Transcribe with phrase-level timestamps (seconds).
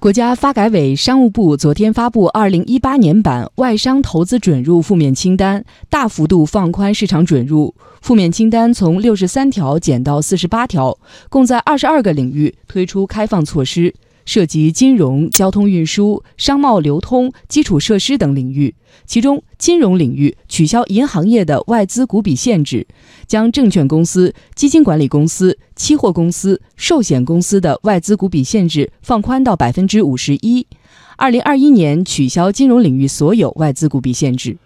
[0.00, 7.74] 国家发改委、商务部昨天发布二零一八年版外商投资准入负面清单，大幅度放宽市场准入。
[8.00, 10.96] 负面清单从六十三条减到四十八条，
[11.28, 13.94] 共在二十二个领域推出开放措施。
[14.26, 18.72] 涉及金融、交通运输、商贸流通、基础设施等领域。
[19.04, 22.86] 其中，金融领域取消银行业的外资股比限制，
[23.26, 30.66] 将证券公司、基金管理公司、期货公司、寿险公司的外资股比限制放宽到百分之五十一。
[31.16, 34.58] 二零二一年取消金融领域所有外资股比限制。